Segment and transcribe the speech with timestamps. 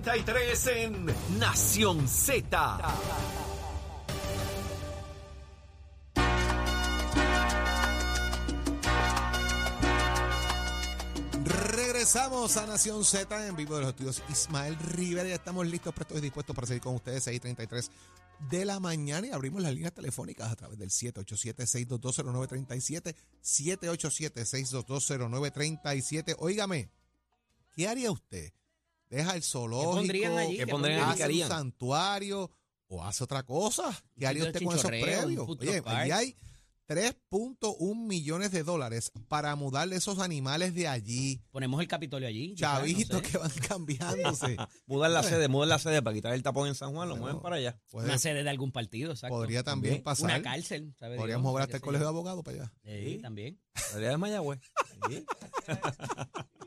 [0.00, 1.06] 6:33 en
[1.38, 2.78] Nación Z.
[11.44, 15.28] Regresamos a Nación Z en vivo de los estudios Ismael Rivera.
[15.28, 17.90] Estamos listos, prestos y dispuestos para seguir con ustedes 6:33
[18.50, 26.36] de la mañana y abrimos las líneas telefónicas a través del 787-6220937, 787-6220937.
[26.38, 26.88] Óigame,
[27.76, 28.54] ¿qué haría usted?
[29.12, 29.92] ¿Deja el zoológico?
[29.96, 30.56] pondrían allí?
[30.56, 31.10] ¿Qué ¿Qué pondrían allí?
[31.10, 31.48] ¿Hace ¿Qué un harían?
[31.50, 32.50] santuario
[32.86, 34.02] o hace otra cosa?
[34.18, 36.36] ¿Qué haría usted con esos food Oye, allí hay
[36.88, 41.42] 3.1 millones de dólares para mudarle esos animales de allí.
[41.50, 42.54] Ponemos el Capitolio allí.
[42.54, 43.30] ya, no Chavitos sé.
[43.30, 44.56] que van cambiándose.
[44.86, 47.24] Mudan la sede, mudan la sede para quitar el tapón en San Juan, lo Bueno,
[47.26, 47.78] mueven para allá.
[47.90, 49.34] Puede- Una sede de algún partido, exacto.
[49.36, 50.24] podría también pasar.
[50.24, 52.72] Una cárcel, ¿sabe Podríamos mover qué hasta el colegio de abogados para allá.
[52.84, 53.60] Sí, también.
[53.74, 54.60] La área de Mayagüez.
[55.08, 55.24] Sí.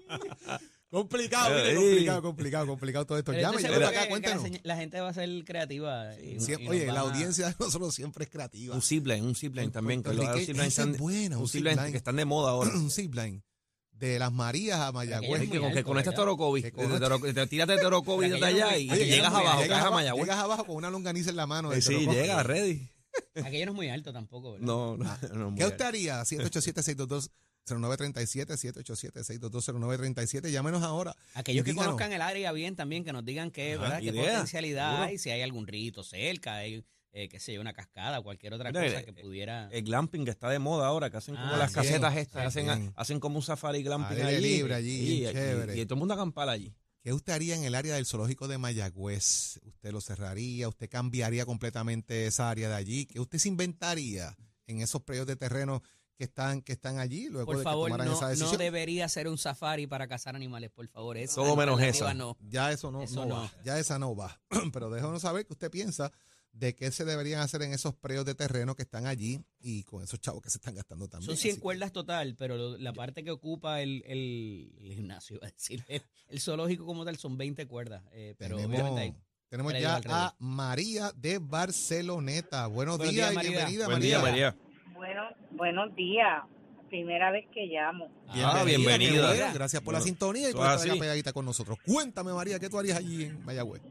[0.96, 3.34] Complicado, mire, mire, complicado, complicado, complicado, todo esto.
[3.34, 6.14] Llame, acá, que- que la, gente va a ser creativa.
[6.20, 8.74] y- Sie- y nos Oye, la audiencia de nosotros siempre es creativa.
[8.74, 10.02] Un zipline, un zipline también.
[10.02, 12.70] Que los es buena, un un zipline que están de moda ahora.
[12.76, 13.44] un zipline
[13.92, 15.42] de las Marías a Mayagüez.
[15.44, 16.24] es que, muy con, que alto, conectas ¿verdad?
[16.24, 16.62] Torocovi.
[16.62, 20.24] Desde Te tírate de Torocovi desde Aquello allá y llegas abajo, caes a Mayagüez.
[20.26, 21.74] llegas abajo con una longaniza en la mano.
[21.74, 22.88] Eh, Sí, llega, ready.
[23.36, 24.66] Aquello no es muy alto tampoco, ¿verdad?
[24.68, 25.18] No, no,
[25.52, 25.56] no.
[25.56, 26.22] ¿Qué usted haría?
[26.24, 27.30] 787-622-0937,
[27.66, 30.50] 787-622-0937.
[30.52, 31.16] Llámenos ahora.
[31.34, 31.94] Aquellos que díganos.
[31.94, 34.00] conozcan el área bien también, que nos digan qué, Ajá, ¿verdad?
[34.02, 38.20] qué potencialidad hay, si hay algún rito cerca, hay, eh, qué sé yo, una cascada
[38.20, 39.70] o cualquier otra Mira, cosa eh, que pudiera...
[39.72, 41.76] El glamping que está de moda ahora, que hacen como Ah, las sí.
[41.76, 42.94] casetas estas, hacen, bien.
[42.96, 44.42] hacen como un safari glamping allí.
[44.42, 45.78] libre allí, y, chévere.
[45.80, 46.74] y todo el mundo acampar allí.
[47.02, 49.60] ¿Qué usted haría en el área del zoológico de Mayagüez?
[49.64, 50.68] ¿Usted lo cerraría?
[50.68, 53.06] ¿Usted cambiaría completamente esa área de allí?
[53.06, 55.84] ¿Qué usted se inventaría en esos predios de terreno
[56.18, 59.08] que están, que están allí luego Por de que favor, tomaran no, esa no debería
[59.10, 61.18] ser un safari para cazar animales, por favor.
[61.18, 62.14] Esa Todo menos esa.
[62.14, 62.38] No.
[62.42, 63.36] Ya eso no, Eso no no.
[63.42, 63.52] va.
[63.64, 64.40] Ya esa no va.
[64.74, 66.12] Pero déjanos saber qué usted piensa
[66.54, 70.02] de qué se deberían hacer en esos predios de terreno que están allí y con
[70.02, 71.28] esos chavos que se están gastando también.
[71.28, 74.94] Son 100 Así que- cuerdas total, pero lo- la parte que ocupa el, el, el
[74.94, 78.04] gimnasio, es decir, el, el zoológico como tal son 20 cuerdas.
[78.14, 79.16] eh, pero tenemos obviamente hay-
[79.50, 82.68] tenemos ya a María de Barceloneta.
[82.68, 83.52] Buenos, Buenos días, días, y María.
[83.52, 84.18] bienvenida, Buen María.
[84.18, 84.58] día, María.
[84.96, 86.44] Bueno, buenos días.
[86.90, 88.08] Primera vez que llamo.
[88.30, 89.28] Ah, bienvenida.
[89.28, 89.46] bueno.
[89.54, 91.00] Gracias por la sintonía y por es estar así.
[91.00, 91.78] pegadita con nosotros.
[91.86, 93.82] Cuéntame, María, ¿qué tú harías allí en Mayagüez?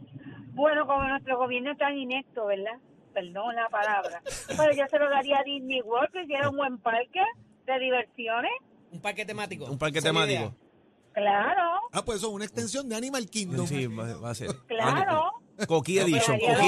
[0.55, 2.79] Bueno, como nuestro gobierno es tan inecto, ¿verdad?
[3.13, 4.23] Perdón la palabra.
[4.47, 7.21] Pero yo se lo daría a Disney World, que hiciera un buen parque
[7.67, 8.53] de diversiones.
[8.93, 9.65] un parque temático.
[9.67, 10.41] Un parque la temático.
[10.41, 10.55] idea.
[11.13, 13.67] Claro, Ah, pues eso, una extensión de Animal Kingdom.
[13.67, 14.51] Sí, va, va a ser.
[14.67, 15.31] claro.
[15.69, 16.61] Coqui haría Edition, los Coqui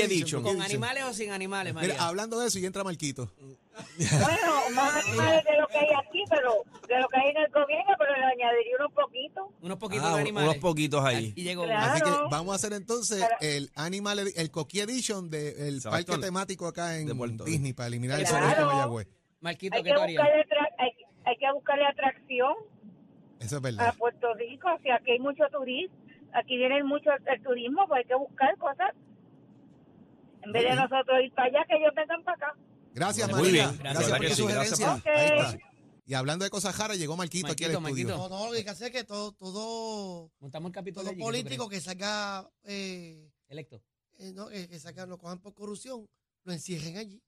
[0.00, 0.04] animales.
[0.04, 0.42] Edition.
[0.42, 1.92] ¿Con animales o sin animales, María?
[1.94, 3.30] Mira, hablando de eso, y entra Marquito.
[3.36, 6.52] Bueno, más animales de lo que hay aquí, pero
[6.88, 9.44] de lo que hay en el gobierno, pero le añadiría unos poquitos.
[9.62, 10.50] unos poquitos Ah, de animales.
[10.50, 11.32] unos poquitos ahí.
[11.36, 11.92] Y llegó Claro.
[11.92, 15.90] Así que vamos a hacer entonces el Animal, el Coqui Edition del Exacto.
[15.90, 18.40] parque temático acá en De Puerto Disney para eliminar el Claro.
[18.46, 19.08] zoológico de Mayagüez.
[19.40, 20.24] Marquito, Hay ¿qué que, tú harías?
[20.78, 20.90] hay,
[21.24, 22.54] hay que buscarle atracción
[23.38, 23.94] Eso es a verdad.
[23.96, 24.68] Puerto Rico.
[24.76, 25.94] O sea, aquí hay mucho turismo.
[26.32, 28.90] Aquí viene mucho el turismo, pues hay que buscar cosas.
[30.42, 32.58] En vez de nosotros ir para allá, que ellos vengan para acá.
[32.94, 33.68] Gracias, Muy María.
[33.68, 35.02] bien, Gracias, verdad por tu sí, gracias sugerencia.
[35.02, 35.58] por- Ahí está.
[36.06, 38.06] Y hablando de cosas jaras, llegó Marquito, aquí al Marquito, estudio.
[38.18, 38.28] Marquito.
[38.34, 41.10] No, no, lo que hay que hacer es que todo, todo, Montamos el capítulo todo
[41.10, 43.80] allí, ¿qué tú político que salga, eh, Electo.
[44.18, 46.08] eh, no, eh, que saca, lo cojan por corrupción,
[46.44, 47.22] lo encierren allí.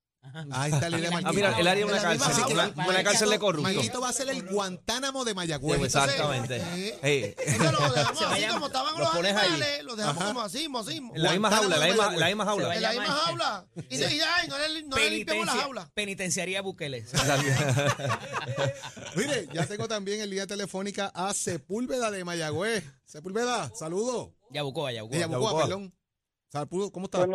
[0.52, 1.30] Ahí está la idea de Ah, Marquito.
[1.30, 2.72] Ah, mira, él haría una En la misma cárcel, jaula.
[2.76, 3.74] una, una cárcel de corruptos.
[3.74, 5.78] Marquito va a ser el Guantánamo de Mayagüez.
[5.80, 6.56] Sí, Exactamente.
[6.56, 9.48] Entonces, Ey, Entonces lo dejamos Se así como estaban los los, pones ahí.
[9.48, 10.32] animales, lo dejamos Ajá.
[10.32, 11.16] como así, así, mismo.
[11.16, 12.74] en la misma jaula, en la misma, la misma Se jaula.
[12.76, 13.66] En la misma jaula.
[13.76, 15.90] Y dice, ay, no le, no le limpiamos la jaula.
[15.92, 17.04] Penitenciaría Bukele.
[19.16, 22.84] Mire, ya tengo también en línea telefónica a Sepúlveda de Mayagüez.
[23.04, 24.34] Sepúlveda, saludo.
[24.50, 25.18] Yabucoa, Yabucoa.
[25.18, 25.94] Yabucoa, perdón.
[26.92, 27.26] ¿Cómo está?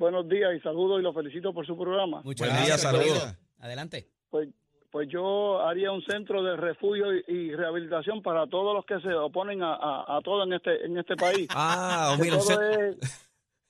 [0.00, 2.22] Buenos, días y saludos y los felicito por su programa.
[2.24, 2.80] Muchas Buen día, gracias.
[2.90, 3.36] saludos.
[3.58, 4.08] Adelante.
[4.30, 4.48] Pues,
[4.90, 9.14] pues yo haría un centro de refugio y, y rehabilitación para todos los que se
[9.14, 11.46] oponen a, a, a todo en este en este país.
[11.54, 12.36] Ah, mira,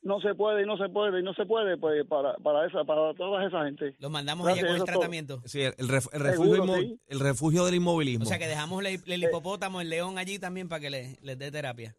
[0.03, 2.85] no se puede y no se puede y no se puede pues para para esa
[2.85, 3.97] para toda esa gente.
[3.99, 4.95] Los mandamos Gracias, allá con el todo.
[4.99, 5.43] tratamiento.
[5.45, 6.99] sí, el, ref- el refugio, Seguro, inmo- sí.
[7.09, 8.23] el refugio del inmovilismo.
[8.25, 11.39] O sea que dejamos el, el hipopótamo, el león allí también para que le- les
[11.39, 11.95] dé terapia.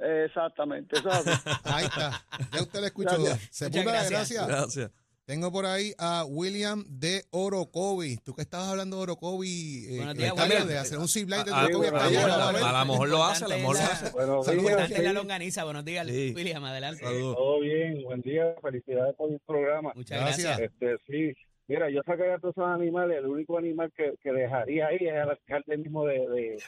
[0.00, 1.50] Exactamente, eso es así.
[1.64, 2.24] Ahí está.
[2.52, 3.18] Ya usted lo escuchó.
[3.18, 4.10] Muchas gracias.
[4.10, 4.46] gracias.
[4.48, 4.90] Gracias.
[5.26, 8.16] Tengo por ahí a William de Orocovi.
[8.16, 10.34] Tú que estabas hablando de Orocovi, eh, William.
[10.48, 13.48] bien, de hacer un zipline de A, Orocovi a- a- lo mejor lo hace, a
[13.48, 14.04] lo mejor lo hace.
[14.06, 15.12] la- sí.
[15.12, 15.62] longaniza.
[15.62, 16.32] Buenos días, Sí.
[16.34, 17.04] William, adelante.
[17.04, 17.36] Saludos.
[17.36, 19.92] Todo bien, buen día, felicidades por el programa.
[19.94, 20.58] Muchas Gracias.
[20.58, 20.72] gracias.
[20.72, 21.36] Este, sí,
[21.70, 25.12] Mira, yo sacaría a todos esos animales, el único animal que, que dejaría ahí es
[25.12, 26.62] al alcalde mismo de, de,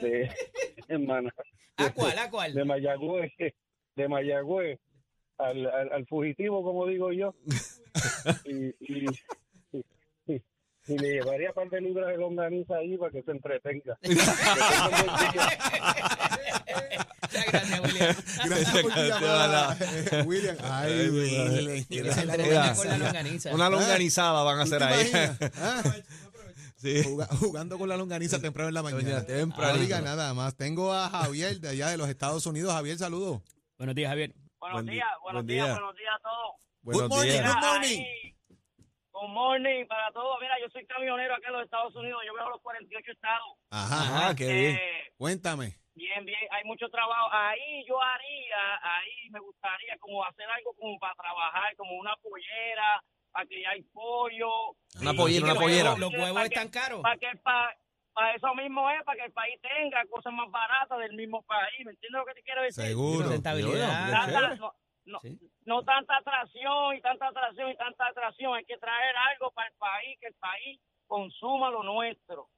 [0.00, 0.30] de,
[0.88, 1.30] hermana,
[1.76, 2.18] ¿A cuál?
[2.18, 2.54] ¿A cuál?
[2.54, 3.30] de Mayagüez,
[3.94, 4.80] de Mayagüez,
[5.36, 7.34] al, al, al fugitivo, como digo yo,
[8.46, 9.04] y, y,
[10.88, 13.98] y- le llevaría un par de libras de longaniza ahí para que se entretenga.
[17.32, 18.16] Gracias, William.
[18.44, 20.56] Gracias por tu Te llamada, eh, William.
[20.62, 21.84] Ay, Ay, William.
[21.88, 23.54] Mira, entretenga con la longaniza.
[23.54, 25.50] Una longanizada van a ¿Tú te hacer ahí.
[25.56, 25.82] Ah,
[26.76, 27.00] Sí.
[27.38, 29.02] Jugando con la longaniza temprano en la mañana.
[29.02, 29.78] Doña, No tempranito.
[29.82, 30.56] diga nada más.
[30.56, 32.72] Tengo a Javier de allá de los Estados Unidos.
[32.72, 33.40] Javier, saludos.
[33.78, 34.34] Buenos días, Javier.
[34.58, 35.74] Buenos Buen día, días, buenos buen días, día.
[35.74, 36.56] buenos días a todos.
[36.82, 37.46] Buenos Good morning, días.
[37.46, 38.31] good Mira, morning.
[39.22, 40.36] Good morning para todos.
[40.40, 42.22] Mira, yo soy camionero acá en los Estados Unidos.
[42.26, 43.54] Yo veo los 48 estados.
[43.70, 44.28] Ajá.
[44.30, 44.74] Ah, qué bien.
[44.76, 45.78] Eh, Cuéntame.
[45.94, 46.40] bien, bien.
[46.50, 47.28] Hay mucho trabajo.
[47.30, 53.00] Ahí yo haría, ahí me gustaría como hacer algo como para trabajar, como una pollera,
[53.30, 54.74] para que hay pollo.
[55.00, 55.90] Una pollera, una los pollera.
[55.94, 57.02] huevos- Los huevos están caros.
[57.02, 57.76] Para que para,
[58.14, 61.78] para eso mismo es, para que el país tenga cosas más baratas del mismo país.
[61.86, 62.84] ¿Me entiendes lo que te quiero decir?
[62.86, 63.22] Seguro.
[63.22, 64.10] Sustentabilidad.
[65.04, 65.38] No, no, Sí.
[65.64, 68.54] no tanta atracción y tanta atracción y tanta atracción.
[68.54, 72.48] Hay que traer algo para el país, que el país consuma lo nuestro.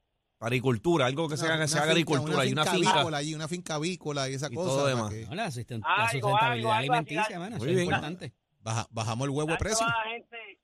[0.41, 2.91] Agricultura, algo que se haga, se haga agricultura y una finca.
[2.93, 4.69] avícola allí, una finca avícola y esa Y cosa.
[4.69, 5.11] todo demás.
[5.11, 7.85] que No, la, sustentabilidad algo, algo alimenticia, así, mano, Muy eso es bien.
[7.85, 8.33] importante.
[8.61, 9.87] baja- bajamos el huevo de precio.
[9.87, 10.59] La gente,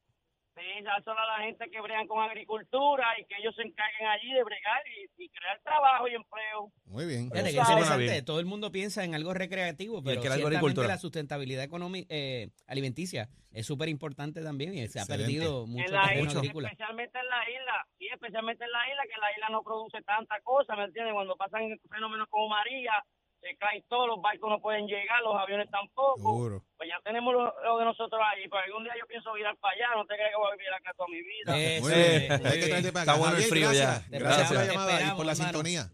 [0.60, 4.32] sí, dárselo a la gente que bregan con agricultura y que ellos se encarguen allí
[4.32, 6.70] de bregar y, y crear trabajo y empleo.
[6.86, 7.30] Muy bien.
[7.30, 8.04] Fíjate que Eso suena interesante.
[8.04, 8.24] bien.
[8.24, 10.88] Todo el mundo piensa en algo recreativo, pero ciertamente agricultura.
[10.88, 15.92] la sustentabilidad económica eh, alimenticia es súper importante también y se ha perdido mucho en
[15.94, 16.68] la terreno isla, agrícola.
[16.68, 20.40] especialmente en la isla, sí, especialmente en la isla, que la isla no produce tanta
[20.42, 21.14] cosa, ¿me entiendes?
[21.14, 22.92] Cuando pasan fenómenos como María,
[23.40, 26.16] se cae todo, los barcos no pueden llegar, los aviones tampoco.
[26.18, 26.62] Seguro.
[26.76, 29.74] Pues ya tenemos lo, lo de nosotros ahí, pero algún día yo pienso virar para
[29.74, 31.58] allá, no te creas que voy a vivir acá toda mi vida.
[31.58, 32.32] Eso Muy bien.
[32.32, 33.84] es, Hay que traerte para Está bueno el frío ya.
[33.84, 34.10] gracias.
[34.10, 35.34] Te Gracias por la llamada y por la hermano.
[35.34, 35.90] sintonía.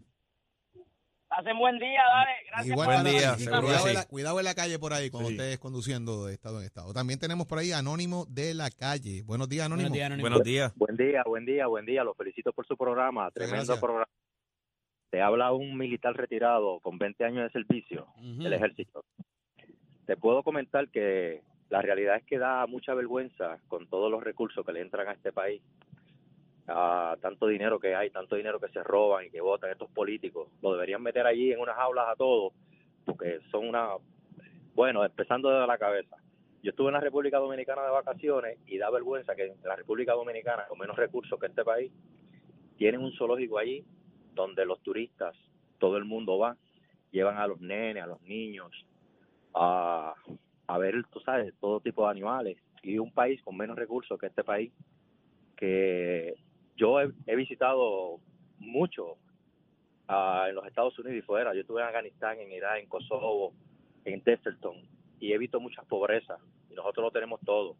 [1.29, 2.31] Hacen buen día, dale.
[2.47, 3.89] Gracias Igual por Buen la día, seguro Cuidado, sí.
[3.89, 5.35] en la, cuidado en la calle por ahí cuando Sí.
[5.35, 6.93] estés conduciendo de estado en estado.
[6.93, 9.23] También tenemos por ahí Anónimo de la calle.
[9.23, 9.89] Buenos días, Anónimo.
[9.89, 10.23] Buenos días, Anónimo.
[10.29, 10.73] Buenos días.
[10.75, 12.03] Buen día, buen día, buen día.
[12.05, 13.29] Los felicito por su programa.
[13.31, 13.79] Tremendo gracias.
[13.79, 14.07] programa.
[15.09, 19.05] Te habla un militar retirado con 20 años de servicio del ejército.
[20.05, 24.65] Te puedo comentar que la realidad es que da mucha vergüenza con todos los recursos
[24.65, 25.61] que le entran a este país.
[26.69, 30.49] a tanto dinero que hay, tanto dinero que se roban y que votan estos políticos.
[30.61, 32.51] Lo deberían meter allí en unas aulas a todos,
[33.05, 33.91] porque son una...
[34.75, 36.17] Bueno, empezando desde la cabeza.
[36.61, 40.11] Yo estuve en la República Dominicana de vacaciones y da vergüenza que en la República
[40.11, 41.89] Dominicana, con menos recursos que este país,
[42.77, 43.85] tienen un zoológico allí
[44.37, 45.35] donde los turistas,
[45.79, 46.55] todo el mundo va,
[47.11, 48.71] llevan a los nenes, a los niños,
[49.53, 50.13] a,
[50.67, 52.57] a ver, tú sabes, todo tipo de animales.
[52.83, 54.71] Y un país con menos recursos que este país,
[55.55, 56.35] que
[56.75, 58.19] yo he, visitado
[58.59, 59.17] mucho
[60.07, 61.53] ah, en los Estados Unidos y fuera.
[61.53, 63.53] Yo estuve en Afganistán, en Irak, en Kosovo,
[64.05, 64.77] en Deserton,
[65.19, 66.39] y he visto muchas pobrezas.
[66.69, 67.75] Y nosotros lo tenemos todo.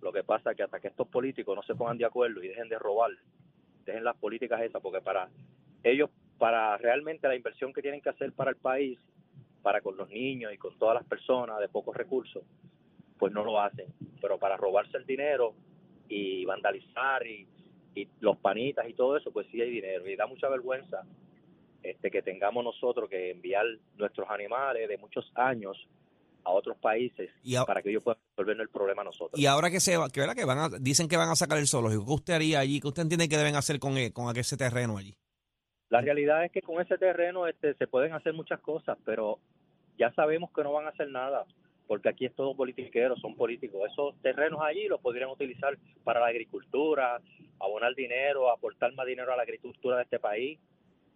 [0.00, 2.48] Lo que pasa es que hasta que estos políticos no se pongan de acuerdo y
[2.48, 3.10] dejen de robar,
[3.84, 5.28] dejen las políticas esas, porque para
[5.82, 8.98] ellos, para realmente la inversión que tienen que hacer para el país,
[9.62, 12.42] para con los niños y con todas las personas de pocos recursos,
[13.18, 13.86] pues no lo hacen.
[14.20, 15.54] Pero para robarse el dinero
[16.08, 17.46] y vandalizar y,
[17.94, 20.06] y los panitas y todo eso, pues sí hay dinero.
[20.08, 21.02] Y da mucha vergüenza
[21.82, 23.64] este que tengamos nosotros que enviar
[23.96, 25.76] nuestros animales de muchos años
[26.44, 29.38] a otros países Y a- para que ellos puedan resolver el problema a nosotros.
[29.40, 30.34] Y ahora que se va, que, ¿verdad?
[30.36, 32.80] que van a, dicen que van a sacar el zoológico, ¿qué usted haría allí?
[32.80, 35.14] ¿Qué usted entiende que deben hacer con, eh, con ese terreno allí?
[35.90, 39.38] La realidad es que con ese terreno este, se pueden hacer muchas cosas, pero
[39.98, 41.46] ya sabemos que no van a hacer nada,
[41.86, 43.90] porque aquí es todo politiquero, son políticos.
[43.90, 47.20] Esos terrenos allí los podrían utilizar para la agricultura,
[47.58, 50.58] abonar dinero, aportar más dinero a la agricultura de este país,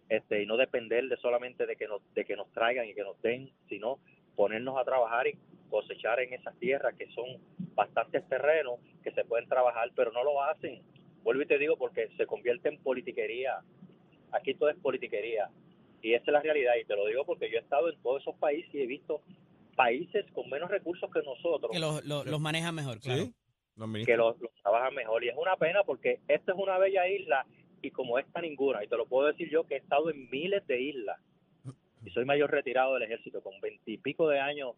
[0.09, 3.03] este, y no depender de solamente de que nos, de que nos traigan y que
[3.03, 3.99] nos den, sino
[4.35, 5.37] ponernos a trabajar y
[5.69, 7.25] cosechar en esas tierras que son
[7.75, 10.81] bastantes terrenos que se pueden trabajar, pero no lo hacen.
[11.23, 13.59] Vuelvo y te digo porque se convierte en politiquería.
[14.33, 15.49] Aquí todo es politiquería.
[16.01, 16.73] Y esa es la realidad.
[16.81, 19.21] Y te lo digo porque yo he estado en todos esos países y he visto
[19.75, 23.25] países con menos recursos que nosotros Que los, los, los manejan mejor, claro.
[24.05, 25.23] que los, los trabajan mejor.
[25.23, 27.45] Y es una pena porque esta es una bella isla
[27.81, 28.83] y como esta ninguna.
[28.83, 31.19] Y te lo puedo decir yo que he estado en miles de islas.
[32.05, 34.75] Y soy mayor retirado del ejército con veintipico de años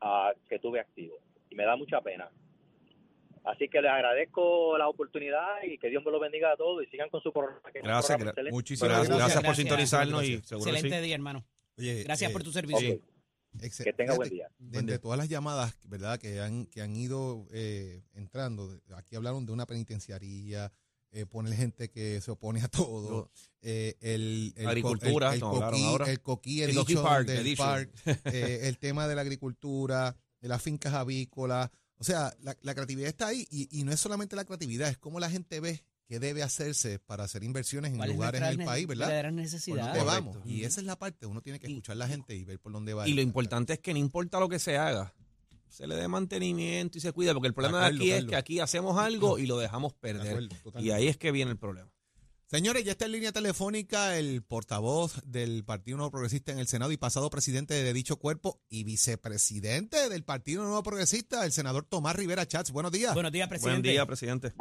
[0.00, 1.16] ah, que tuve activo.
[1.50, 2.30] Y me da mucha pena.
[3.44, 6.86] Así que les agradezco la oportunidad y que Dios me lo bendiga a todos y
[6.86, 7.60] sigan con su programa.
[7.74, 8.52] Gracias, gra- excelente.
[8.52, 9.18] Muchísimas Gracias, gracias.
[9.18, 9.56] gracias por Gracias.
[9.68, 10.76] sintonizarnos y seguro sí.
[10.76, 11.44] Excelente día, hermano.
[11.76, 12.94] Oye, Gracias eh, por tu servicio.
[12.94, 13.02] Ok.
[13.60, 14.48] Exe- Que tenga buen día.
[14.58, 19.52] De todas las llamadas, ¿verdad?, que han, que han ido eh, entrando, aquí hablaron de
[19.52, 20.72] una penitenciaría,
[21.12, 23.30] eh, poner gente que se opone a todo,
[23.62, 26.10] eh, el, el, Agricultura, el, el coquí, ahora.
[26.10, 27.90] el coquí El edition coquí park, del park,
[28.34, 33.08] eh, el tema de la agricultura, de las fincas avícolas, o sea, la, la creatividad
[33.08, 36.18] está ahí y, y no es solamente la creatividad, es cómo la gente ve qué
[36.18, 39.22] debe hacerse para hacer inversiones en ¿Cuál es lugares en el país, ¿verdad?
[39.22, 39.86] ¿Por necesidad?
[39.86, 40.36] dónde vamos?
[40.36, 40.54] Correcto.
[40.54, 42.72] Y esa es la parte, uno tiene que escuchar a la gente y ver por
[42.72, 43.08] dónde va.
[43.08, 45.14] Y lo importante es que no importa lo que se haga,
[45.68, 48.30] se le dé mantenimiento y se cuida, porque el problema de, acuerdo, aquí es Carlos.
[48.30, 50.48] que aquí hacemos algo y lo dejamos De perder.
[50.52, 51.90] acuerdo, Y ahí es que viene el problema.
[52.46, 56.92] Señores, ya está en línea telefónica el portavoz del Partido Nuevo Progresista en el Senado
[56.92, 62.14] y pasado presidente de dicho cuerpo y vicepresidente del Partido Nuevo Progresista, el senador Tomás
[62.14, 62.70] Rivera Chats.
[62.70, 63.14] Buenos días.
[63.14, 63.88] Buenos días, Buen presidente.
[63.90, 64.52] día, presidente.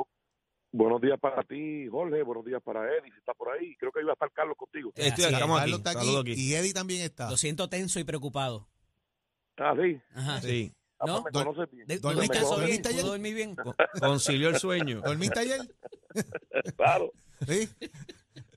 [0.72, 2.24] Buenos días para ti, Jorge.
[2.24, 3.76] Buenos días para Eddie, si está por ahí.
[3.76, 4.92] Creo que iba a estar Carlos contigo.
[4.96, 7.30] Eh, Estoy- aquí, Carlos está aquí, y Eddie también está.
[7.30, 8.68] Lo siento tenso y preocupado.
[9.58, 10.02] Ah, sí.
[10.16, 10.42] Ajá.
[10.42, 10.74] Sí,
[11.06, 11.22] ¿No?
[11.24, 11.88] pues me conoces bien.
[11.88, 12.62] ¿De- ¿Dormiste- ¿Descansó bien?
[12.68, 13.02] dormiste ayer?
[13.02, 13.56] ¿Pudo dormir bien?
[13.56, 15.02] con- concilió el sueño.
[15.02, 15.62] ¿Dormiste ayer?
[16.78, 17.12] Claro.
[17.48, 17.68] Sí.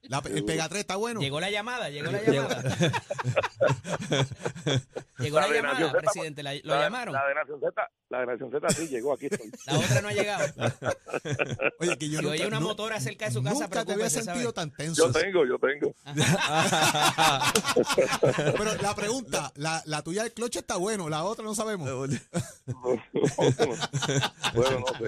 [0.09, 1.21] La- el pegatrés está bueno.
[1.21, 2.63] Llegó la llamada, llegó la llamada.
[5.19, 6.43] llegó la llamada, Z, presidente.
[6.43, 7.15] la- ¿Lo La- llamaron?
[7.15, 9.51] La de Nación Z, la de Nación Z sí llegó, aquí estoy.
[9.67, 10.47] La otra no ha llegado.
[11.81, 14.11] Oye, que yo Si nunca, oye una motora cerca de su casa, nunca te había
[14.11, 15.07] sentido tan tenso.
[15.07, 15.95] Yo tengo, yo tengo.
[18.57, 21.89] Pero la pregunta, la, la tuya del cloche está bueno, la otra no sabemos.
[24.55, 25.07] bueno, no sé.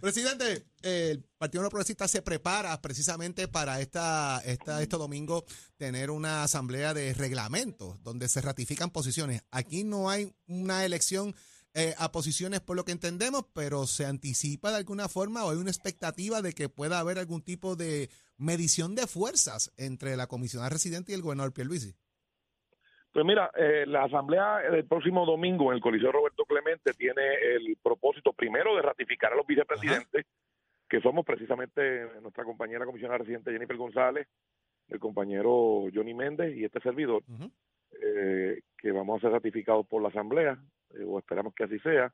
[0.00, 5.44] Presidente, eh, el Partido No Progresista se prepara precisamente para esta, esta, este domingo
[5.76, 9.42] tener una asamblea de reglamentos donde se ratifican posiciones.
[9.50, 11.34] Aquí no hay una elección
[11.74, 15.58] eh, a posiciones por lo que entendemos, pero se anticipa de alguna forma o hay
[15.58, 20.70] una expectativa de que pueda haber algún tipo de medición de fuerzas entre la comisionada
[20.70, 21.94] residente y el gobernador Pierluisi.
[23.16, 27.22] Pues mira, eh, la asamblea del próximo domingo en el Coliseo Roberto Clemente tiene
[27.54, 30.26] el propósito primero de ratificar a los vicepresidentes,
[30.86, 34.28] que somos precisamente nuestra compañera comisionada residente Jennifer González,
[34.88, 37.22] el compañero Johnny Méndez y este servidor,
[38.02, 40.58] eh, que vamos a ser ratificados por la asamblea,
[40.90, 42.12] eh, o esperamos que así sea.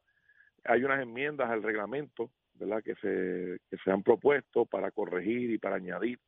[0.63, 5.59] Hay unas enmiendas al reglamento, ¿verdad?, que se, que se han propuesto para corregir y
[5.59, 6.21] para añadir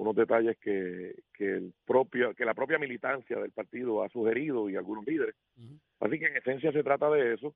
[0.00, 4.76] unos detalles que, que el propio que la propia militancia del partido ha sugerido y
[4.76, 5.34] algunos líderes.
[6.00, 7.54] Así que en esencia se trata de eso.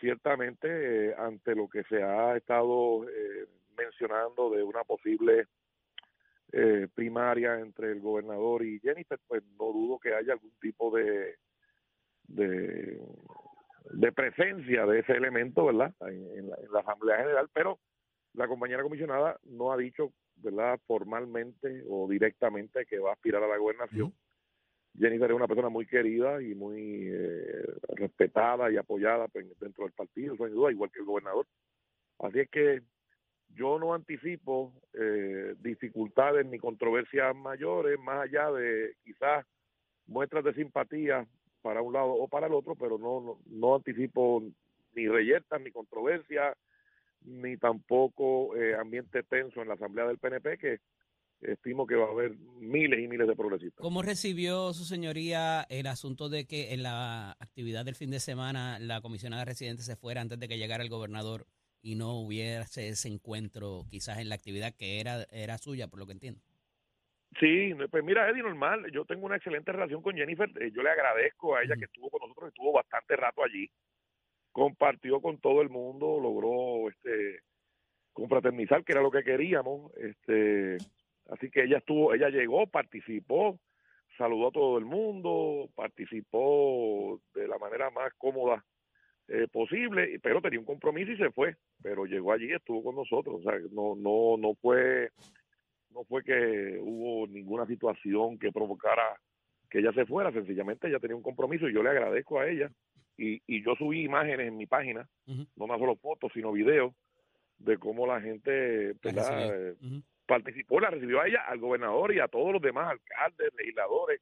[0.00, 0.66] Ciertamente,
[1.10, 3.46] eh, ante lo que se ha estado eh,
[3.76, 5.46] mencionando de una posible
[6.52, 11.36] eh, primaria entre el gobernador y Jennifer, pues no dudo que haya algún tipo de
[12.26, 13.00] de,
[13.92, 15.92] de presencia de ese elemento, ¿verdad?
[16.00, 17.78] En, en la, en la Asamblea General, pero
[18.34, 20.12] la compañera comisionada no ha dicho,
[20.42, 20.78] ¿verdad?
[20.86, 24.12] Formalmente o directamente que va a aspirar a la gobernación.
[24.98, 29.92] Jennifer es una persona muy querida y muy eh, respetada y apoyada pues, dentro del
[29.92, 31.46] partido, sin duda, igual que el gobernador.
[32.18, 32.82] Así es que
[33.54, 39.46] yo no anticipo eh, dificultades ni controversias mayores, más allá de quizás
[40.06, 41.26] muestras de simpatía
[41.62, 44.42] para un lado o para el otro, pero no, no, no anticipo
[44.94, 46.56] ni reyertas, ni controversias,
[47.22, 50.78] ni tampoco eh, ambiente tenso en la Asamblea del PNP, que
[51.40, 53.80] estimo que va a haber miles y miles de progresistas.
[53.80, 58.78] ¿Cómo recibió su señoría el asunto de que en la actividad del fin de semana
[58.78, 61.46] la comisionada residente se fuera antes de que llegara el gobernador
[61.82, 66.06] y no hubiese ese encuentro quizás en la actividad que era, era suya, por lo
[66.06, 66.42] que entiendo?
[67.38, 68.90] Sí, pues mira, Eddie, normal.
[68.92, 70.50] Yo tengo una excelente relación con Jennifer.
[70.60, 73.70] Eh, Yo le agradezco a ella que estuvo con nosotros, estuvo bastante rato allí.
[74.52, 77.40] Compartió con todo el mundo, logró este
[78.12, 79.92] confraternizar, que era lo que queríamos.
[79.96, 80.76] Este,
[81.30, 83.58] así que ella estuvo, ella llegó, participó,
[84.18, 88.64] saludó a todo el mundo, participó de la manera más cómoda
[89.28, 91.56] eh, posible, pero tenía un compromiso y se fue.
[91.82, 93.40] Pero llegó allí, estuvo con nosotros.
[93.40, 95.10] O sea, no, no, no fue
[95.92, 99.20] no fue que hubo ninguna situación que provocara
[99.68, 102.70] que ella se fuera, sencillamente ella tenía un compromiso y yo le agradezco a ella
[103.20, 105.08] y, y yo subí imágenes en mi página,
[105.56, 106.94] no más solo fotos, sino videos
[107.58, 108.94] de cómo la gente
[109.80, 110.02] Ujú.
[110.26, 114.20] participó, la recibió a ella, al gobernador y a todos los demás alcaldes, legisladores,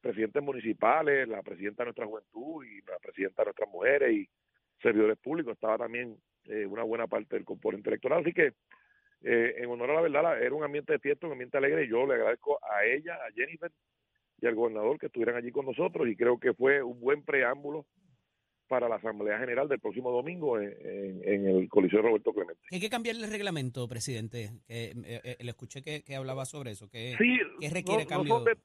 [0.00, 4.28] presidentes municipales, la presidenta de nuestra juventud y la presidenta de nuestras mujeres y
[4.82, 8.54] servidores públicos, estaba también eh, una buena parte del componente electoral, así que
[9.24, 11.84] eh, en honor a la verdad, la- era un ambiente de fiesta, un ambiente alegre,
[11.84, 13.70] y yo le agradezco a ella, a Jennifer
[14.40, 17.86] y al gobernador que estuvieran allí con nosotros, y creo que fue un buen preámbulo
[18.72, 22.62] para la Asamblea General del próximo domingo en, en- en el Coliseo Roberto Clemente.
[22.70, 24.48] ¿Hay que cambiarle el reglamento, presidente?
[24.66, 26.88] Que, eh, eh, le escuché que, que hablaba sobre eso.
[26.88, 28.34] Que, Sí, ¿Qué requiere no- no cambio?
[28.36, 28.56] son de-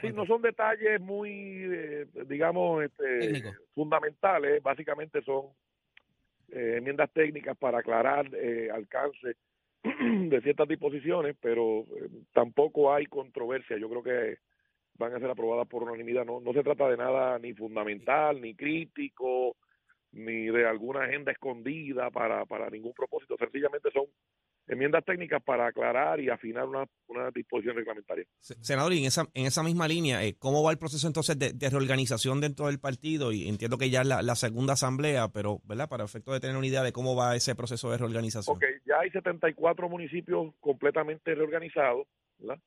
[0.00, 3.42] Sí, no son detalles muy, eh, digamos, este,
[3.74, 4.62] fundamentales.
[4.62, 5.48] Básicamente son
[6.50, 9.36] eh, enmiendas técnicas para aclarar eh, alcance
[9.84, 11.84] de ciertas disposiciones, pero
[12.32, 13.76] tampoco hay controversia.
[13.76, 14.38] Yo creo que
[14.96, 16.24] van a ser aprobadas por unanimidad.
[16.24, 19.56] No, no se trata de nada ni fundamental, ni crítico,
[20.12, 23.36] ni de alguna agenda escondida para, para ningún propósito.
[23.38, 24.04] Sencillamente son
[24.66, 28.24] enmiendas técnicas para aclarar y afinar una, una disposición reglamentaria.
[28.40, 31.38] Se- Senador, y en esa, en esa misma línea, eh, ¿cómo va el proceso entonces
[31.38, 33.32] de, de reorganización dentro del partido?
[33.32, 35.88] Y entiendo que ya es la, la segunda asamblea, pero, ¿verdad?
[35.90, 38.56] Para efecto de tener una idea de cómo va ese proceso de reorganización.
[38.56, 42.06] Ok, ya hay 74 municipios completamente reorganizados,
[42.38, 42.58] ¿verdad?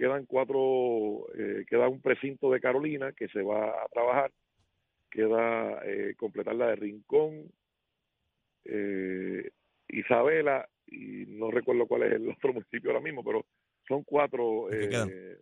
[0.00, 4.32] Quedan cuatro, eh, queda un precinto de Carolina que se va a trabajar,
[5.10, 7.52] queda eh, completar la de Rincón,
[8.64, 9.50] eh,
[9.88, 13.44] Isabela, y no recuerdo cuál es el otro municipio ahora mismo, pero
[13.86, 15.38] son cuatro Que eh,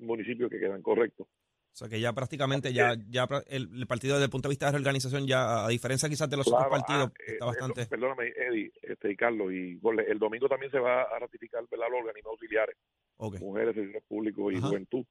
[0.00, 1.22] municipios que quedan, correcto.
[1.22, 4.66] O sea que ya prácticamente ya, ya el, el partido desde el punto de vista
[4.66, 7.80] de reorganización, ya a diferencia quizás de los Claro, otros partidos, ah, eh, está bastante...
[7.82, 11.62] eso, perdóname, Eddie este, y Carlos, y Jorge, el domingo también se va a ratificar
[11.70, 11.86] ¿verdad?
[11.88, 12.76] los organismos auxiliares,
[13.24, 13.38] Ok.
[13.40, 14.66] mujeres, servicios públicos y Ajá.
[14.68, 15.04] juventud.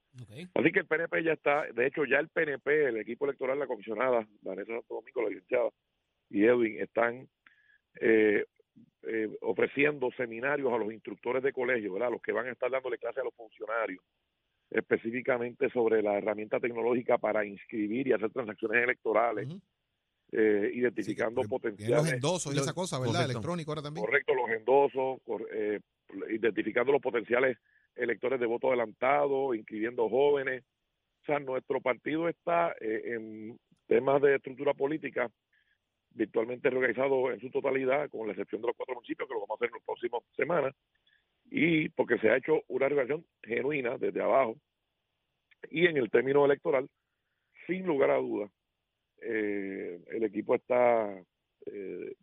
[0.53, 3.67] Así que el PNP ya está, de hecho ya el PNP, el equipo electoral, la
[3.67, 5.69] comisionada, Vanessa Santo Domingo, la licenciada,
[6.29, 7.29] y Edwin están
[8.01, 8.45] eh,
[9.03, 12.11] eh, ofreciendo seminarios a los instructores de colegio, ¿verdad?
[12.11, 14.03] Los que van a estar dándole clase a los funcionarios,
[14.69, 19.47] específicamente sobre la herramienta tecnológica para inscribir y hacer transacciones electorales,
[20.33, 23.13] eh, identificando Sí, Tienen los potenciales endosos y esa cosa, ¿verdad?
[23.13, 23.31] correcto.
[23.31, 24.05] Electrónico ahora también.
[24.05, 25.79] Correcto, los endosos, cor- eh,
[26.29, 27.57] identificando los potenciales
[27.95, 30.63] electores de voto adelantado, inscribiendo jóvenes.
[31.21, 35.29] O sea, nuestro partido está eh, en temas de estructura política
[36.13, 39.55] virtualmente reorganizado en su totalidad, con la excepción de los cuatro municipios, que lo vamos
[39.55, 40.75] a hacer en las próximas semanas,
[41.49, 44.55] y porque se ha hecho una reorganización genuina desde abajo,
[45.69, 46.89] y en el término electoral,
[47.67, 48.51] sin lugar a dudas,
[49.21, 51.15] eh, el equipo está
[51.65, 52.15] eh,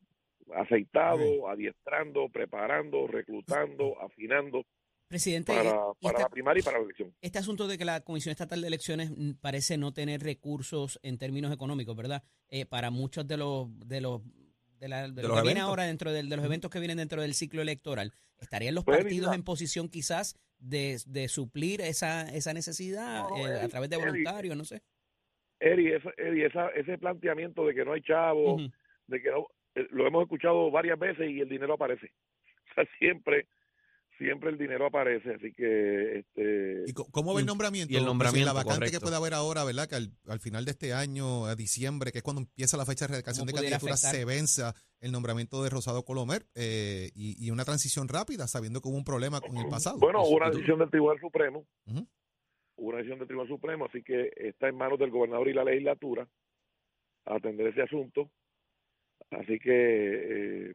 [0.55, 4.65] aceitado, adiestrando, preparando, reclutando, afinando
[5.09, 7.15] Presidente, para, para esta- la primaria y para la elección.
[7.23, 11.17] este asunto de que la Comisión Estatal de Elecciones mm, parece no tener recursos en
[11.19, 12.23] términos económicos, ¿verdad?
[12.49, 14.21] Eh, para muchos de los de los
[14.79, 15.69] de, la- de De lo los que viene eventos.
[15.71, 18.99] ahora dentro del- de, los eventos que vienen dentro del ciclo electoral, ¿estarían los Pues,
[18.99, 23.97] partidos en posición quizás de, de suplir esa, esa necesidad No, eh, a través de
[23.97, 24.07] Eddie.
[24.07, 24.57] voluntarios?
[24.57, 24.83] No sé.
[25.61, 25.91] Eri,
[26.77, 28.71] ese planteamiento de que no hay chavos, Ujú.
[29.09, 32.13] de que no, eh, lo hemos escuchado varias veces y el dinero aparece.
[32.71, 33.49] O sea, siempre,
[34.19, 37.93] siempre el dinero aparece, así que este ¿Y cómo ve el nombramiento?
[37.93, 39.89] y el Pues, nombramiento, La vacante que puede haber ahora, ¿verdad?
[39.89, 43.07] Que al, al final de este año, a diciembre, que es cuando empieza la fecha
[43.07, 44.15] de redacción ¿Cómo de candidaturas, afectar?
[44.21, 48.89] se venza el nombramiento de Rosado Colomer eh, y, y una transición rápida, sabiendo que
[48.89, 49.99] hubo un problema con el pasado.
[49.99, 51.65] Bueno, hubo una decisión del Tribunal Supremo,
[52.77, 55.65] hubo una decisión del Tribunal Supremo, así que está en manos del gobernador y la
[55.65, 56.29] legislatura
[57.25, 58.31] atender ese asunto.
[59.31, 59.71] Así que
[60.71, 60.75] eh,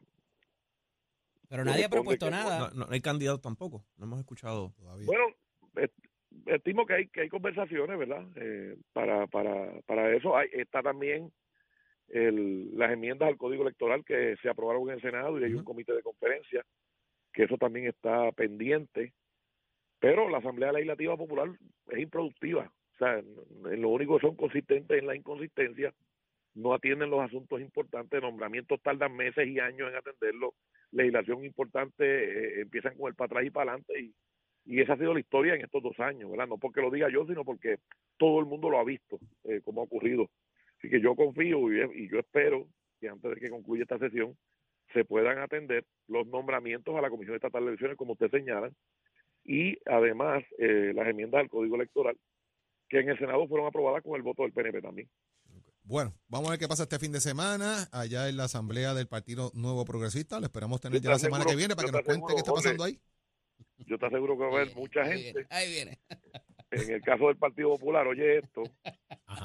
[1.56, 2.70] Pero nadie ha propuesto nada.
[2.74, 4.72] No, no hay candidato tampoco, no hemos escuchado.
[4.76, 5.06] Todavía.
[5.06, 5.24] bueno,
[5.76, 5.98] est-
[6.46, 8.24] estimo que hay que hay conversaciones, ¿verdad?
[8.36, 11.32] Eh, para para para eso hay, está también
[12.08, 15.64] el, las enmiendas al Código Electoral que se aprobaron en el Senado y hay un
[15.64, 16.64] comité de conferencia
[17.32, 19.12] que eso también está pendiente.
[20.00, 21.48] Pero la Asamblea Legislativa Popular
[21.88, 22.70] es improductiva.
[22.94, 25.94] O sea, en- en lo único que son consistentes en la inconsistencia,
[26.54, 30.54] no atienden los asuntos importantes, nombramientos tardan meses y años en atenderlo,
[30.92, 34.14] legislación importante eh, empiezan con el para atrás y para adelante y,
[34.66, 36.46] esa ha sido la historia en estos dos años, ¿verdad?
[36.46, 37.76] No porque lo diga yo, sino porque
[38.16, 40.30] todo el mundo lo ha visto, eh, como ha ocurrido.
[40.78, 42.66] Así que yo confío y, y yo espero
[42.98, 44.34] que antes de que concluya esta sesión
[44.94, 48.70] se puedan atender los nombramientos a la Comisión Estatal de Elecciones, como usted señala,
[49.44, 52.16] y además eh, las enmiendas al Código Electoral,
[52.88, 55.08] que en el Senado fueron aprobadas con el voto del PNP también.
[55.86, 59.06] Bueno, vamos a ver qué pasa este fin de semana allá en la Asamblea del
[59.06, 60.40] Partido Nuevo Progresista.
[60.40, 62.84] Lo esperamos tener ya la semana que viene para que nos cuente qué está pasando
[62.84, 62.98] ahí.
[63.76, 65.46] Yo te aseguro que va a haber Ahí mucha viene, gente.
[65.50, 65.98] Ahí viene.
[66.70, 68.62] En el caso del Partido Popular, oye esto,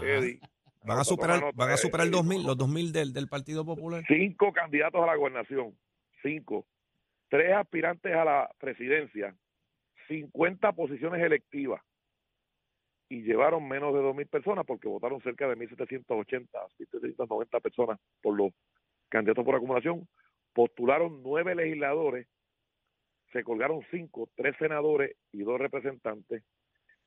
[0.02, 0.40] Eddie.
[0.86, 3.66] Van a superar, anota, van a eh, superar eh, 2000, los 2000 del, del Partido
[3.66, 4.06] Popular.
[4.08, 5.78] Cinco candidatos a la gobernación,
[6.24, 6.66] cinco.
[7.28, 9.36] Tres aspirantes a la presidencia,
[10.08, 11.82] 50 posiciones electivas.
[13.10, 18.54] Y llevaron menos de 2.000 personas porque votaron cerca de 1.780, 1.790 personas por los
[19.10, 20.08] candidatos por acumulación.
[20.54, 22.28] Postularon nueve legisladores,
[23.32, 26.44] se colgaron cinco, tres senadores y dos representantes.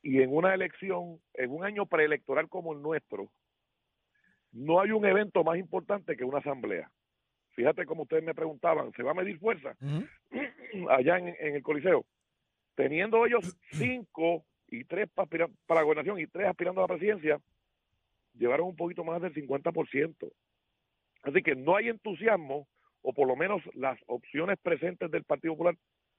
[0.03, 3.31] Y en una elección, en un año preelectoral como el nuestro,
[4.53, 6.91] no hay un evento más importante que una asamblea.
[7.55, 9.77] Fíjate como ustedes me preguntaban, ¿se va a medir fuerza?
[10.91, 12.05] Allá en, en el Coliseo,
[12.75, 16.89] teniendo ellos cinco y tres pa- aspira- para la gobernación y tres aspirando a la
[16.97, 17.39] presidencia,
[18.35, 20.33] llevaron un poquito más del 50%.
[21.23, 22.67] Así que no hay entusiasmo,
[23.03, 25.77] o por lo menos las opciones presentes del Partido Popular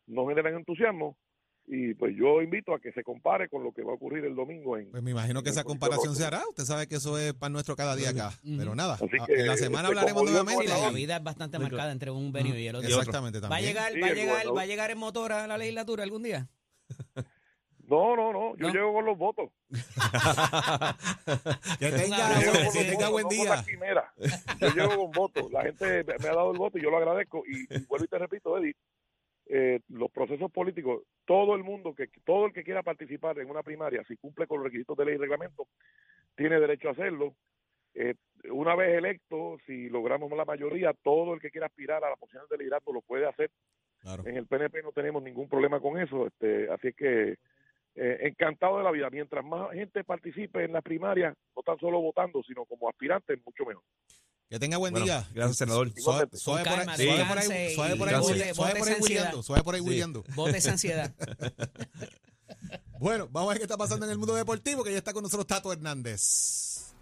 [0.07, 1.17] no generan entusiasmo.
[1.65, 4.35] Y pues yo invito a que se compare con lo que va a ocurrir el
[4.35, 6.41] domingo en, Pues me imagino que esa comparación se hará.
[6.49, 8.31] Usted sabe que eso es pan nuestro cada día acá.
[8.43, 8.57] Ujú.
[8.57, 10.67] Pero nada, Así a- que, en la semana este, hablaremos nuevamente.
[10.67, 12.89] La vida es bastante marcada entre un venio y el otro.
[12.89, 13.69] Exactamente, ¿Va a también.
[13.69, 14.57] llegar, Sí, va a llegar, gobernador.
[14.57, 16.49] va a llegar en motor a la legislatura algún día?
[17.87, 18.73] No, no, no, yo ¿No?
[18.73, 19.49] llego con los votos.
[21.79, 23.55] Que Yo tenga, llego con que los tenga votos, buen no con día.
[23.55, 24.13] la quimera.
[24.59, 25.51] Yo llego con votos.
[25.51, 27.43] La gente me me ha dado el voto y yo lo agradezco.
[27.45, 28.75] Y, y vuelvo y te repito, Eddie,
[29.47, 33.63] eh, los procesos políticos, todo el mundo, que todo el que quiera participar en una
[33.63, 35.67] primaria, si cumple con los requisitos de ley y reglamento,
[36.35, 37.35] tiene derecho a hacerlo.
[37.95, 38.15] Eh,
[38.51, 42.45] una vez electo, si logramos la mayoría, todo el que quiera aspirar a la posición
[42.49, 43.51] de liderazgo lo puede hacer.
[43.99, 44.25] Claro.
[44.25, 47.37] En el PNP no tenemos ningún problema con eso, este, así es que
[47.95, 49.09] eh, encantado de la vida.
[49.09, 53.65] Mientras más gente participe en la primaria, no tan solo votando, sino como aspirantes, mucho
[53.65, 53.83] mejor.
[54.49, 55.23] Que tenga buen Bueno, día.
[55.33, 55.89] gracias, senador.
[55.99, 56.63] Suave, por ahí, suave
[57.25, 58.95] por ahí, suave por ahí, suave por ahí.
[59.01, 59.87] William, suave por ahí, Sí.
[59.89, 60.13] William.
[60.35, 61.11] Bote esa ansiedad.
[62.99, 65.23] Bueno, vamos a ver qué está pasando en el mundo deportivo, que ya está con
[65.23, 66.93] nosotros Tato Hernández.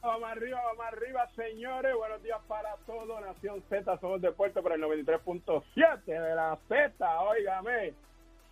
[0.00, 1.94] Vamos arriba, vamos arriba, señores.
[1.94, 3.20] Buenos días para todo.
[3.20, 7.20] Nación Z, somos deporte por el 93.7 de la Z.
[7.20, 7.92] Óigame.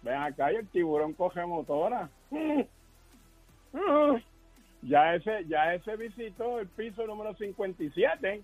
[0.04, 2.08] Ven acá y el tiburón coge motora.
[4.86, 8.42] Ya ese, ya ese visitó el piso número 57.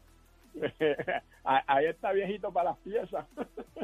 [1.43, 3.25] Ah, Ahí está viejito para las piezas.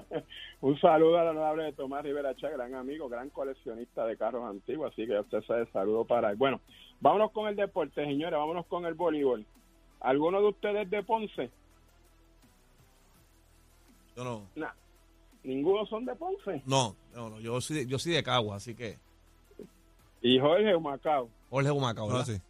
[0.61, 4.93] Un saludo al honorable de Tomás Rivera Chá, gran amigo, gran coleccionista de carros antiguos.
[4.93, 6.37] Así que usted sabe, saludo para él.
[6.37, 6.61] Bueno,
[7.01, 8.39] vámonos con el deporte, señores.
[8.39, 9.47] Vámonos con el voleibol.
[10.01, 11.51] ¿Alguno de ustedes de Ponce?
[14.17, 14.73] Yo no, Nah,
[15.47, 16.63] ninguno son de Ponce.
[16.67, 18.99] no, no, no, yo soy de, yo soy de Cagua, así que
[20.23, 21.29] Y Jorge Humacao.
[21.51, 22.27] Jorge Humacao, No, ¿verdad?
[22.35, 22.41] sí.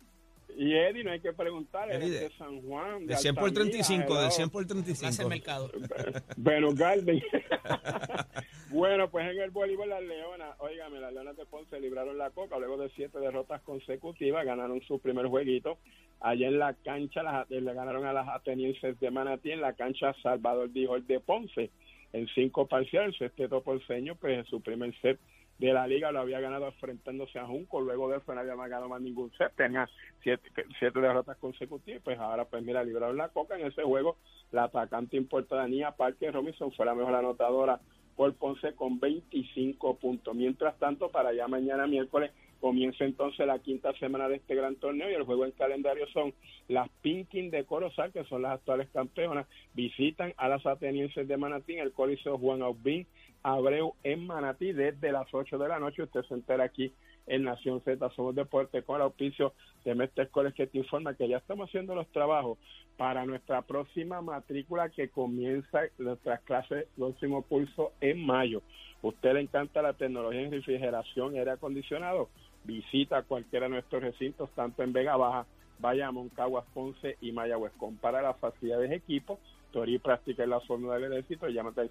[0.59, 3.07] Y Eddie, no hay que preguntar, es de- de San Juan.
[3.07, 4.31] De 100 por Altamira, 35, de helado.
[4.31, 5.29] 100 por Hace el 35.
[5.29, 5.71] mercado.
[6.39, 7.21] Bueno, Garden.
[8.71, 12.59] bueno, pues en el voleibol las Leonas, óigame, las Leonas de Ponce libraron la coca
[12.59, 15.79] luego de siete derrotas consecutivas, ganaron su primer jueguito.
[16.21, 20.15] Allá en la cancha las- le ganaron a las atenienses de Manatí en la cancha
[20.23, 21.71] Salvador Dijo de Ponce
[22.17, 23.17] en cinco parciales.
[23.17, 25.19] Sexteto porceño, pues su primer set
[25.59, 28.89] de la liga lo había ganado enfrentándose a Junco, luego de eso no había ganado
[28.89, 29.89] más ningún set, tenía
[30.23, 34.19] siete, siete derrotas consecutivas, pues ahora pues mira, libraron la coca en ese juego,
[34.53, 37.81] la atacante importanía Parker Robinson fue la mejor anotadora
[38.17, 40.35] por Ponce con 25 puntos.
[40.35, 45.11] Mientras tanto, para ya mañana miércoles comienza entonces la quinta semana de este gran torneo
[45.11, 46.35] y el juego en calendario son
[46.69, 51.75] las Pinkin de Corozal, que son las actuales campeonas, visitan a las atenienses de Manatí
[51.75, 53.07] en el Coliseo Juan Aubín
[53.43, 56.03] Abreu en Manatí desde las 8 de la noche.
[56.03, 56.93] Usted se entera aquí
[57.29, 59.53] en Nación Z, somos deporte con el auspicio
[59.85, 62.59] de Mestre College que te informa que ya estamos haciendo los trabajos
[62.97, 68.63] para nuestra próxima matrícula que comienza nuestras clases, próximo curso en mayo.
[69.03, 72.29] Usted le encanta la tecnología en refrigeración y aire acondicionado,
[72.67, 75.47] visita cualquiera de nuestros recintos, tanto en Vega Baja,
[75.79, 77.73] Bayamón, Caguas, Ponce y Mayagüez.
[77.79, 79.39] Compara las facilidades de equipo,
[79.73, 81.91] Tori práctica en la fórmula del éxito, llámate al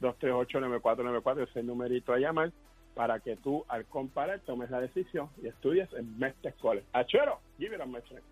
[0.00, 2.52] 787-238-9494, ese numerito a llamar
[2.94, 6.86] para que tú al comparar tomes la decisión y estudies en Mestre College.
[6.92, 8.22] Achero, give a Mestre.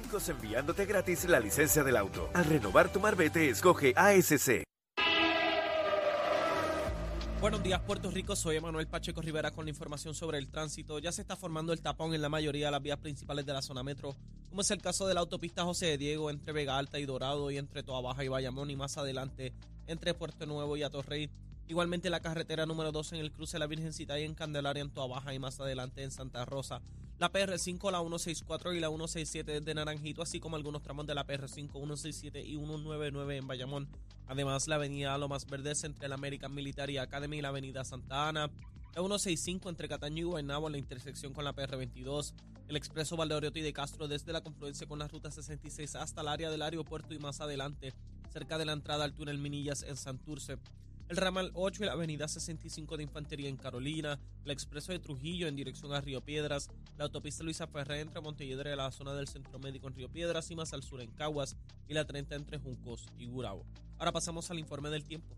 [0.00, 2.28] Únicos enviándote gratis la licencia del auto.
[2.34, 4.65] Al renovar tu marbete, escoge ASC.
[7.46, 8.34] Buenos días, Puerto Rico.
[8.34, 10.98] Soy Emanuel Pacheco Rivera con la información sobre el tránsito.
[10.98, 13.62] Ya se está formando el tapón en la mayoría de las vías principales de la
[13.62, 14.16] zona metro,
[14.48, 17.48] como es el caso de la autopista José de Diego entre Vega Alta y Dorado
[17.52, 19.52] y entre Toa Baja y Bayamón y más adelante
[19.86, 21.30] entre Puerto Nuevo y Atorrey.
[21.68, 24.90] Igualmente la carretera número 2 en el cruce de la Virgencita y en Candelaria en
[24.90, 26.80] Toa Baja y más adelante en Santa Rosa.
[27.18, 31.26] La PR5, la 164 y la 167 desde Naranjito, así como algunos tramos de la
[31.26, 33.88] PR5, 167 y 199 en Bayamón.
[34.28, 38.48] Además, la avenida Lomas Verdes entre la American Military Academy y la avenida Santa Ana.
[38.94, 42.32] La 165 entre Cataño y Guaynabo en la intersección con la PR22.
[42.68, 46.48] El expreso Valdeoriotti de Castro desde la confluencia con la ruta 66 hasta el área
[46.48, 47.92] del aeropuerto y más adelante,
[48.32, 50.58] cerca de la entrada al túnel Minillas en Santurce
[51.08, 55.46] el ramal 8 y la avenida 65 de Infantería en Carolina, el expreso de Trujillo
[55.46, 59.28] en dirección a Río Piedras, la autopista Luisa Ferré entre Montelledre y la zona del
[59.28, 61.56] Centro Médico en Río Piedras y más al sur en Caguas
[61.88, 63.64] y la 30 entre Juncos y Gurabo.
[63.98, 65.36] Ahora pasamos al informe del tiempo.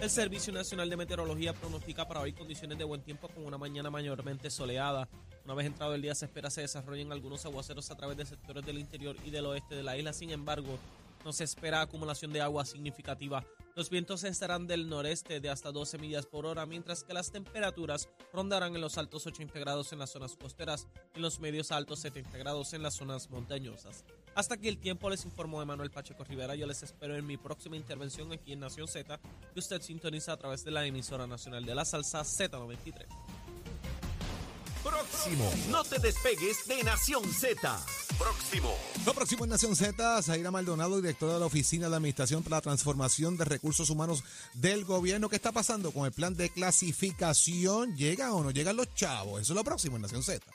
[0.00, 3.90] El Servicio Nacional de Meteorología pronostica para hoy condiciones de buen tiempo con una mañana
[3.90, 5.08] mayormente soleada.
[5.44, 8.64] Una vez entrado el día se espera se desarrollen algunos aguaceros a través de sectores
[8.66, 10.12] del interior y del oeste de la isla.
[10.12, 10.78] Sin embargo,
[11.24, 13.44] No se espera acumulación de agua significativa.
[13.74, 18.08] Los vientos estarán del noreste de hasta 12 millas por hora, mientras que las temperaturas
[18.32, 22.00] rondarán en los altos 80 grados en las zonas costeras y en los medios altos
[22.00, 24.04] 70 grados en las zonas montañosas.
[24.34, 26.54] Hasta aquí el tiempo les informó Emanuel Pacheco Rivera.
[26.54, 29.20] Yo les espero en mi próxima intervención aquí en Nación Z,
[29.52, 33.06] que usted sintoniza a través de la emisora nacional de la salsa Z93.
[34.86, 35.50] Próximo.
[35.68, 37.84] No te despegues de Nación Z.
[38.18, 38.72] Próximo.
[39.04, 42.60] Lo próximo en Nación Z, Zaira Maldonado, directora de la Oficina de Administración para la
[42.60, 44.22] Transformación de Recursos Humanos
[44.54, 45.28] del Gobierno.
[45.28, 47.96] ¿Qué está pasando con el plan de clasificación?
[47.96, 49.42] ¿Llegan o no llegan los chavos?
[49.42, 50.46] Eso es lo próximo en Nación Z.